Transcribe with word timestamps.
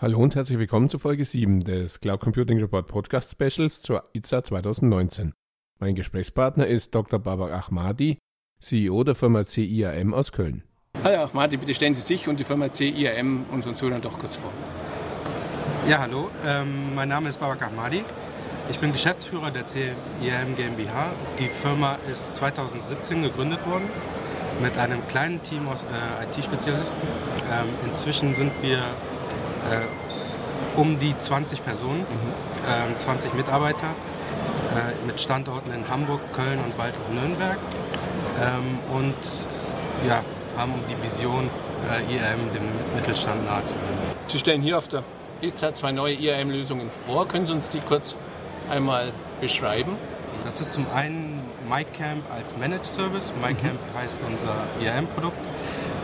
Hallo 0.00 0.20
und 0.20 0.36
herzlich 0.36 0.60
willkommen 0.60 0.88
zu 0.88 1.00
Folge 1.00 1.24
7 1.24 1.64
des 1.64 1.98
Cloud 1.98 2.20
Computing 2.20 2.60
Report 2.60 2.86
Podcast 2.86 3.32
Specials 3.32 3.82
zur 3.82 4.04
ITSA 4.12 4.44
2019. 4.44 5.32
Mein 5.80 5.96
Gesprächspartner 5.96 6.68
ist 6.68 6.94
Dr. 6.94 7.18
Babak 7.18 7.50
Ahmadi, 7.50 8.16
CEO 8.62 9.02
der 9.02 9.16
Firma 9.16 9.44
CIAM 9.44 10.14
aus 10.14 10.30
Köln. 10.30 10.62
Hallo 11.02 11.24
Ahmadi, 11.24 11.56
bitte 11.56 11.74
stellen 11.74 11.94
Sie 11.94 12.02
sich 12.02 12.28
und 12.28 12.38
die 12.38 12.44
Firma 12.44 12.70
CIAM 12.70 13.46
unseren 13.50 13.74
Zuhörern 13.74 14.00
doch 14.00 14.20
kurz 14.20 14.36
vor. 14.36 14.52
Ja, 15.88 15.98
hallo, 15.98 16.30
ähm, 16.46 16.94
mein 16.94 17.08
Name 17.08 17.28
ist 17.28 17.40
Babak 17.40 17.60
Ahmadi. 17.62 18.04
Ich 18.70 18.78
bin 18.78 18.92
Geschäftsführer 18.92 19.50
der 19.50 19.66
CIAM 19.66 20.54
GmbH. 20.56 21.10
Die 21.40 21.48
Firma 21.48 21.98
ist 22.08 22.34
2017 22.34 23.24
gegründet 23.24 23.66
worden 23.66 23.90
mit 24.62 24.78
einem 24.78 25.04
kleinen 25.08 25.42
Team 25.42 25.66
aus 25.66 25.82
äh, 25.82 26.24
IT-Spezialisten. 26.24 27.02
Ähm, 27.50 27.66
inzwischen 27.84 28.32
sind 28.32 28.52
wir 28.62 28.78
um 30.76 30.98
die 30.98 31.16
20 31.16 31.64
Personen, 31.64 32.00
mhm. 32.00 32.94
äh, 32.94 32.96
20 32.96 33.34
Mitarbeiter 33.34 33.86
äh, 33.86 35.06
mit 35.06 35.20
Standorten 35.20 35.72
in 35.72 35.88
Hamburg, 35.88 36.20
Köln 36.34 36.60
und 36.64 36.76
bald 36.76 36.94
auch 36.94 37.12
Nürnberg. 37.12 37.58
Ähm, 38.40 38.78
und 38.96 39.14
ja, 40.06 40.22
haben 40.56 40.74
die 40.88 41.02
Vision, 41.02 41.50
äh, 41.88 42.14
IRM 42.14 42.52
dem 42.52 42.94
Mittelstand 42.94 43.44
nahezubringen. 43.44 43.98
Sie 44.28 44.38
stellen 44.38 44.62
hier 44.62 44.78
auf 44.78 44.88
der 44.88 45.02
IZA 45.42 45.74
zwei 45.74 45.92
neue 45.92 46.14
IRM-Lösungen 46.14 46.90
vor. 46.90 47.26
Können 47.26 47.44
Sie 47.44 47.52
uns 47.52 47.68
die 47.68 47.80
kurz 47.80 48.16
einmal 48.68 49.12
beschreiben? 49.40 49.96
Das 50.44 50.60
ist 50.60 50.72
zum 50.72 50.86
einen 50.94 51.42
MyCamp 51.68 52.22
als 52.32 52.56
Managed 52.56 52.86
Service. 52.86 53.32
MyCamp 53.40 53.74
mhm. 53.74 53.98
heißt 53.98 54.20
unser 54.26 54.54
IRM-Produkt. 54.80 55.36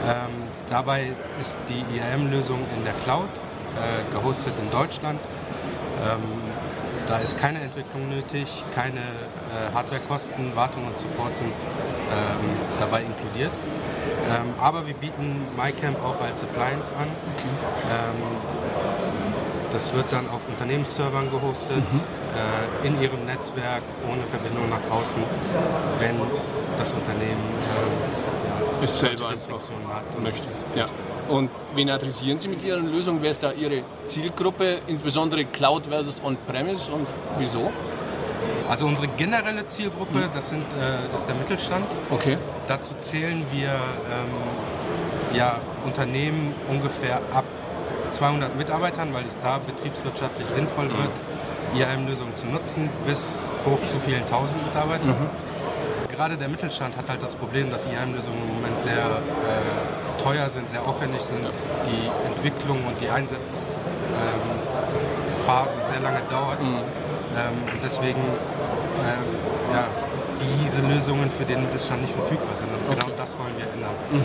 Ähm, 0.06 0.48
dabei 0.70 1.12
ist 1.40 1.58
die 1.68 1.84
IRM-Lösung 1.96 2.58
in 2.76 2.84
der 2.84 2.94
Cloud 3.04 3.28
äh, 3.76 4.12
gehostet 4.12 4.52
in 4.62 4.70
Deutschland. 4.70 5.20
Ähm, 6.02 6.22
da 7.06 7.18
ist 7.18 7.38
keine 7.38 7.60
Entwicklung 7.60 8.08
nötig, 8.08 8.64
keine 8.74 9.00
äh, 9.00 9.74
Hardwarekosten, 9.74 10.56
Wartung 10.56 10.86
und 10.86 10.98
Support 10.98 11.36
sind 11.36 11.52
ähm, 11.52 12.56
dabei 12.78 13.02
inkludiert. 13.02 13.52
Ähm, 14.30 14.54
aber 14.58 14.86
wir 14.86 14.94
bieten 14.94 15.46
MyCamp 15.56 16.02
auch 16.02 16.20
als 16.24 16.42
Appliance 16.42 16.92
an. 16.94 17.06
Okay. 17.06 17.48
Ähm, 17.90 18.22
das 19.70 19.92
wird 19.92 20.06
dann 20.12 20.30
auf 20.30 20.40
Unternehmensservern 20.48 21.30
gehostet, 21.30 21.76
mhm. 21.92 22.00
äh, 22.82 22.86
in 22.86 23.02
ihrem 23.02 23.26
Netzwerk, 23.26 23.82
ohne 24.08 24.22
Verbindung 24.22 24.70
nach 24.70 24.80
draußen, 24.88 25.20
wenn 25.98 26.16
das 26.78 26.92
Unternehmen 26.92 27.42
äh, 28.80 28.84
ja, 28.84 28.88
selber 28.88 29.30
Restriktionen 29.30 29.88
hat. 29.88 30.04
Und 30.16 30.22
möchte. 30.22 30.46
Ja. 30.76 30.86
Und 31.28 31.50
wen 31.74 31.88
adressieren 31.90 32.38
Sie 32.38 32.48
mit 32.48 32.62
Ihren 32.62 32.90
Lösungen? 32.92 33.22
Wer 33.22 33.30
ist 33.30 33.42
da 33.42 33.52
Ihre 33.52 33.82
Zielgruppe, 34.02 34.78
insbesondere 34.86 35.44
Cloud 35.46 35.86
versus 35.86 36.22
On-Premise 36.22 36.92
und 36.92 37.08
wieso? 37.38 37.70
Also 38.68 38.86
unsere 38.86 39.08
generelle 39.08 39.66
Zielgruppe, 39.66 40.24
hm. 40.24 40.30
das 40.34 40.50
sind, 40.50 40.64
äh, 40.72 41.14
ist 41.14 41.26
der 41.26 41.34
Mittelstand. 41.34 41.86
Okay. 42.10 42.38
Dazu 42.66 42.94
zählen 42.98 43.44
wir 43.52 43.68
ähm, 43.68 45.36
ja, 45.36 45.56
Unternehmen 45.84 46.54
ungefähr 46.68 47.16
ab 47.32 47.44
200 48.08 48.56
Mitarbeitern, 48.56 49.12
weil 49.12 49.24
es 49.24 49.38
da 49.40 49.58
betriebswirtschaftlich 49.58 50.46
sinnvoll 50.46 50.88
hm. 50.88 50.96
wird, 50.96 51.12
IAM-Lösungen 51.74 52.36
zu 52.36 52.46
nutzen, 52.46 52.88
bis 53.06 53.38
hoch 53.66 53.80
zu 53.86 53.98
vielen 54.00 54.26
tausend 54.26 54.64
Mitarbeitern. 54.64 55.10
Mhm 55.10 55.54
gerade 56.14 56.36
der 56.36 56.48
Mittelstand 56.48 56.96
hat 56.96 57.08
halt 57.08 57.22
das 57.22 57.34
Problem, 57.34 57.70
dass 57.70 57.86
IAM-Lösungen 57.86 58.38
im 58.48 58.54
Moment 58.54 58.80
sehr 58.80 59.20
teuer 60.24 60.48
sind, 60.48 60.70
sehr 60.70 60.82
aufwendig 60.84 61.20
sind, 61.20 61.40
die 61.86 62.10
Entwicklung 62.26 62.84
und 62.86 63.00
die 63.00 63.08
Einsatzphase 63.10 63.76
sehr 65.82 66.00
lange 66.00 66.22
dauert. 66.30 66.60
Mhm. 66.60 66.78
Ähm, 67.36 67.62
und 67.72 67.80
deswegen 67.82 68.20
äh, 68.20 69.74
ja, 69.74 69.86
diese 70.40 70.80
Lösungen 70.82 71.30
für 71.30 71.44
den 71.44 71.62
Mittelstand 71.62 72.02
nicht 72.02 72.14
verfügbar 72.14 72.56
sind. 72.56 72.68
Und 72.68 72.88
genau 72.88 73.06
okay. 73.06 73.14
das 73.16 73.38
wollen 73.38 73.54
wir 73.56 73.66
ändern. 73.72 73.94
Mhm. 74.10 74.24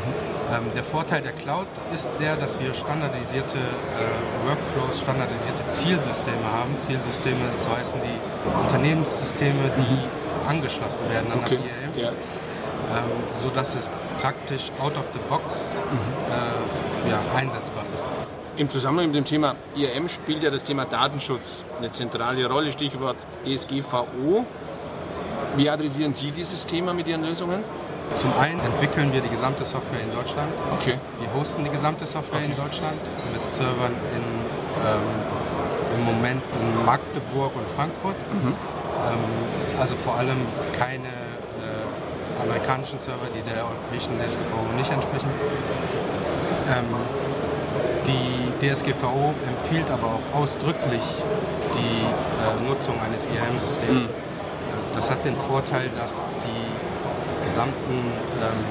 Ähm, 0.53 0.63
der 0.73 0.83
Vorteil 0.83 1.21
der 1.21 1.33
Cloud 1.33 1.67
ist 1.93 2.11
der, 2.19 2.35
dass 2.35 2.59
wir 2.59 2.73
standardisierte 2.73 3.57
äh, 3.57 4.47
Workflows, 4.47 5.01
standardisierte 5.01 5.67
Zielsysteme 5.69 6.45
haben. 6.51 6.79
Zielsysteme, 6.79 7.45
so 7.57 7.69
heißen 7.75 7.99
die 8.01 8.19
Unternehmenssysteme, 8.63 9.71
die 9.77 9.81
mhm 9.81 10.09
angeschlossen 10.49 11.09
werden 11.09 11.31
an 11.31 11.39
okay. 11.39 11.57
das 11.57 11.57
IAM, 11.57 12.03
ja. 12.03 12.11
Ähm, 12.91 13.03
sodass 13.31 13.75
es 13.75 13.89
praktisch 14.21 14.71
out 14.81 14.97
of 14.97 15.05
the 15.13 15.19
box 15.29 15.75
mhm. 15.91 17.07
äh, 17.07 17.11
ja, 17.11 17.19
einsetzbar 17.35 17.83
ist. 17.93 18.07
Im 18.57 18.69
Zusammenhang 18.69 19.07
mit 19.07 19.15
dem 19.15 19.25
Thema 19.25 19.55
IAM 19.75 20.09
spielt 20.09 20.43
ja 20.43 20.49
das 20.49 20.63
Thema 20.63 20.85
Datenschutz 20.85 21.63
eine 21.77 21.91
zentrale 21.91 22.45
Rolle, 22.45 22.71
Stichwort 22.71 23.15
DSGVO. 23.45 24.45
Wie 25.55 25.69
adressieren 25.69 26.13
Sie 26.13 26.31
dieses 26.31 26.65
Thema 26.65 26.93
mit 26.93 27.07
Ihren 27.07 27.23
Lösungen? 27.23 27.63
Zum 28.15 28.37
einen 28.37 28.59
entwickeln 28.59 29.13
wir 29.13 29.21
die 29.21 29.29
gesamte 29.29 29.63
Software 29.63 30.01
in 30.01 30.11
Deutschland. 30.11 30.51
Okay. 30.73 30.97
Wir 31.19 31.33
hosten 31.39 31.63
die 31.63 31.69
gesamte 31.69 32.05
Software 32.05 32.39
okay. 32.39 32.51
in 32.51 32.57
Deutschland 32.57 32.99
mit 33.31 33.47
Servern 33.47 33.93
in, 34.13 34.23
ähm, 34.85 35.95
im 35.95 36.03
Moment 36.05 36.43
in 36.59 36.85
Magdeburg 36.85 37.55
und 37.55 37.69
Frankfurt. 37.69 38.15
Mhm. 38.33 38.53
Ähm, 39.07 39.79
also 39.79 39.95
vor 39.95 40.15
allem 40.15 40.37
keine 40.77 41.28
amerikanischen 42.39 42.99
Server, 42.99 43.27
die 43.35 43.41
der 43.41 43.65
europäischen 43.65 44.19
DSGVO 44.19 44.71
nicht 44.77 44.91
entsprechen. 44.91 45.29
Ähm, 46.69 46.85
die 48.05 48.53
DSGVO 48.59 49.33
empfiehlt 49.47 49.89
aber 49.91 50.07
auch 50.07 50.25
ausdrücklich 50.39 51.01
die 51.73 52.01
äh, 52.01 52.55
Nutzung 52.67 52.95
eines 53.01 53.27
IAM-Systems. 53.27 54.05
Mhm. 54.05 54.09
Das 54.95 55.11
hat 55.11 55.23
den 55.23 55.35
Vorteil, 55.35 55.91
dass 55.97 56.23
die 56.43 56.65
gesamten 57.45 58.11
ähm, 58.41 58.65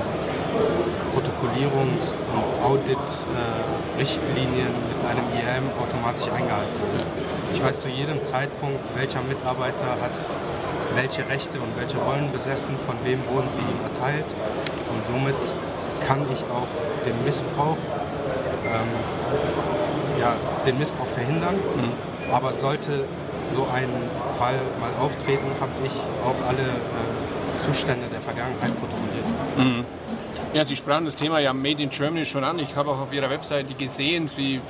Protokollierungs- 1.14 2.18
und 2.34 2.44
Audit-Richtlinien 2.64 4.66
äh, 4.66 4.86
mit 4.88 4.98
einem 5.08 5.26
IAM 5.34 5.70
automatisch 5.80 6.28
eingehalten 6.30 6.80
werden. 6.94 7.10
Ich 7.52 7.62
weiß 7.62 7.80
zu 7.80 7.88
jedem 7.88 8.22
Zeitpunkt, 8.22 8.80
welcher 8.94 9.22
Mitarbeiter 9.22 9.96
hat 10.00 10.12
welche 10.98 11.28
Rechte 11.28 11.60
und 11.60 11.76
welche 11.76 11.96
Rollen 11.98 12.32
besessen, 12.32 12.76
von 12.78 12.96
wem 13.04 13.20
wurden 13.30 13.50
sie 13.50 13.62
ihm 13.62 13.80
erteilt. 13.84 14.26
Und 14.92 15.04
somit 15.04 15.36
kann 16.04 16.26
ich 16.32 16.42
auch 16.44 16.66
den 17.06 17.24
Missbrauch, 17.24 17.78
ähm, 18.66 18.90
ja, 20.20 20.34
den 20.66 20.76
Missbrauch 20.78 21.06
verhindern. 21.06 21.54
Mhm. 21.54 22.32
Aber 22.34 22.52
sollte 22.52 23.04
so 23.54 23.66
ein 23.72 23.88
Fall 24.36 24.58
mal 24.80 24.92
auftreten, 25.00 25.46
habe 25.60 25.72
ich 25.84 25.92
auch 26.24 26.48
alle 26.48 26.66
äh, 26.66 27.60
Zustände 27.60 28.08
der 28.12 28.20
Vergangenheit 28.20 28.72
protokolliert. 28.78 29.26
Mhm. 29.56 29.84
Ja, 30.52 30.64
Sie 30.64 30.76
sprachen 30.76 31.04
das 31.04 31.14
Thema 31.14 31.38
ja 31.38 31.52
Made 31.52 31.82
in 31.82 31.90
Germany 31.90 32.24
schon 32.24 32.42
an. 32.42 32.58
Ich 32.58 32.74
habe 32.74 32.90
auch 32.90 32.98
auf 32.98 33.12
Ihrer 33.12 33.30
Webseite 33.30 33.74
gesehen, 33.74 34.26
Sie 34.26 34.60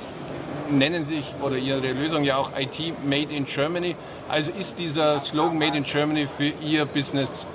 nennen 0.71 1.03
sich 1.03 1.35
oder 1.41 1.57
Ihre 1.57 1.91
Lösung 1.91 2.23
ja 2.23 2.37
auch 2.37 2.51
IT 2.57 2.93
Made 3.03 3.33
in 3.33 3.45
Germany. 3.45 3.95
Also 4.27 4.51
ist 4.51 4.79
dieser 4.79 5.19
Slogan 5.19 5.57
Made 5.57 5.77
in 5.77 5.83
Germany 5.83 6.27
für 6.27 6.51
Ihr 6.61 6.85
Business 6.85 7.47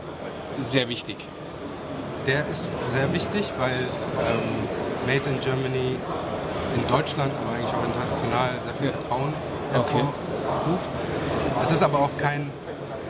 sehr 0.59 0.89
wichtig? 0.89 1.17
Der 2.27 2.47
ist 2.49 2.69
sehr 2.91 3.13
wichtig, 3.13 3.53
weil 3.59 3.73
ähm, 3.73 5.07
Made 5.07 5.29
in 5.29 5.41
Germany 5.41 5.97
in 6.75 6.89
Deutschland, 6.89 7.33
aber 7.43 7.57
eigentlich 7.57 7.75
auch 7.75 7.85
international 7.85 8.51
sehr 8.65 8.75
viel 8.75 8.91
Vertrauen 8.91 9.35
hervorruft. 9.73 10.15
Okay. 10.65 11.63
Es 11.63 11.71
ist 11.71 11.83
aber 11.83 12.01
auch 12.01 12.11
kein, 12.19 12.51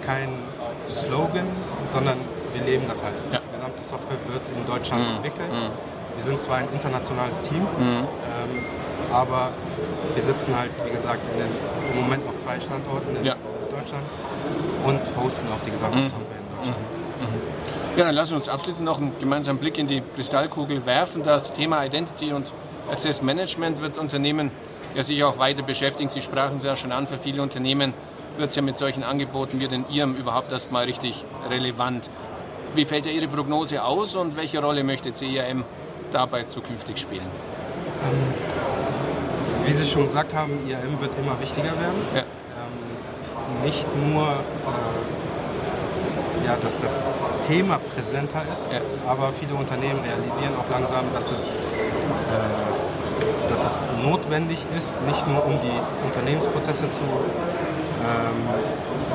kein 0.04 0.28
Slogan, 0.86 1.46
sondern 1.90 2.18
wir 2.52 2.62
leben 2.64 2.84
das 2.88 3.02
halt. 3.02 3.14
Ja. 3.32 3.40
Die 3.40 3.52
gesamte 3.52 3.82
Software 3.82 4.18
wird 4.26 4.42
in 4.56 4.66
Deutschland 4.66 5.08
mhm. 5.08 5.16
entwickelt. 5.16 5.50
Mhm. 5.50 5.70
Wir 6.16 6.22
sind 6.22 6.40
zwar 6.40 6.58
ein 6.58 6.68
internationales 6.72 7.40
Team, 7.40 7.62
mhm. 7.62 7.80
ähm, 7.80 8.06
aber 9.12 9.50
wir 10.14 10.22
sitzen 10.22 10.56
halt, 10.56 10.70
wie 10.84 10.90
gesagt, 10.90 11.20
den, 11.38 11.92
im 11.92 12.02
Moment 12.02 12.26
noch 12.26 12.36
zwei 12.36 12.60
Standorten 12.60 13.16
in 13.16 13.24
ja. 13.24 13.36
Deutschland 13.70 14.04
und 14.84 15.00
hosten 15.22 15.46
auch 15.48 15.64
die 15.64 15.70
gesamte 15.70 15.98
mhm. 15.98 16.04
Software 16.04 16.38
in 16.38 16.56
Deutschland. 16.56 16.78
Mhm. 17.20 17.26
mhm. 17.26 17.98
Ja, 17.98 18.06
dann 18.06 18.14
lassen 18.14 18.32
wir 18.32 18.36
uns 18.38 18.48
abschließend 18.48 18.84
noch 18.84 18.98
einen 18.98 19.12
gemeinsamen 19.20 19.60
Blick 19.60 19.78
in 19.78 19.86
die 19.86 20.02
Kristallkugel 20.16 20.84
werfen. 20.84 21.22
Das 21.22 21.52
Thema 21.52 21.84
Identity 21.84 22.32
und 22.32 22.52
Access 22.90 23.22
Management 23.22 23.80
wird 23.80 23.98
Unternehmen 23.98 24.50
ja 24.94 25.02
sich 25.02 25.22
auch 25.22 25.38
weiter 25.38 25.62
beschäftigen. 25.62 26.08
Sie 26.08 26.20
sprachen 26.20 26.56
es 26.56 26.64
ja 26.64 26.74
schon 26.74 26.92
an, 26.92 27.06
für 27.06 27.18
viele 27.18 27.40
Unternehmen 27.40 27.94
wird 28.36 28.50
es 28.50 28.56
ja 28.56 28.62
mit 28.62 28.76
solchen 28.76 29.04
Angeboten 29.04 29.60
wie 29.60 29.68
den 29.68 29.88
Ihrem 29.88 30.16
überhaupt 30.16 30.50
erstmal 30.50 30.84
richtig 30.84 31.24
relevant. 31.48 32.10
Wie 32.74 32.84
fällt 32.84 33.06
ja 33.06 33.12
Ihre 33.12 33.28
Prognose 33.28 33.84
aus 33.84 34.16
und 34.16 34.36
welche 34.36 34.60
Rolle 34.60 34.82
möchte 34.82 35.12
CIM 35.12 35.64
dabei 36.10 36.44
zukünftig 36.44 36.98
spielen? 36.98 37.26
Ähm, 38.04 38.73
wie 39.66 39.72
Sie 39.72 39.86
schon 39.86 40.04
gesagt 40.04 40.34
haben, 40.34 40.58
IAM 40.66 41.00
wird 41.00 41.12
immer 41.18 41.40
wichtiger 41.40 41.72
werden. 41.80 42.00
Ja. 42.14 42.20
Ähm, 42.20 43.64
nicht 43.64 43.86
nur, 43.96 44.22
äh, 44.22 44.36
ja, 46.46 46.56
dass 46.62 46.80
das 46.80 47.02
Thema 47.46 47.78
präsenter 47.94 48.42
ist, 48.52 48.72
ja. 48.72 48.80
aber 49.06 49.32
viele 49.32 49.54
Unternehmen 49.54 50.00
realisieren 50.00 50.52
auch 50.58 50.68
langsam, 50.70 51.06
dass 51.14 51.30
es, 51.30 51.48
äh, 51.48 51.50
dass 53.48 53.64
es 53.64 53.82
notwendig 54.02 54.64
ist, 54.76 55.00
nicht 55.02 55.26
nur 55.26 55.44
um 55.44 55.58
die 55.60 55.80
Unternehmensprozesse 56.04 56.90
zu 56.90 57.02
ähm, 58.04 58.48